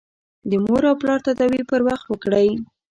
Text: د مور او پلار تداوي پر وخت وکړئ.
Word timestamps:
د 0.49 0.51
مور 0.65 0.83
او 0.89 0.95
پلار 1.01 1.19
تداوي 1.27 1.61
پر 1.69 1.81
وخت 1.87 2.05
وکړئ. 2.09 2.47